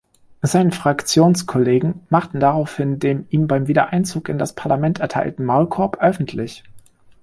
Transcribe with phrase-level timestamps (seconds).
[0.41, 6.63] Seine Fraktionskollegen machten daraufhin den ihm beim Wiedereinzug in das Parlament erteilten „Maulkorb“ öffentlich.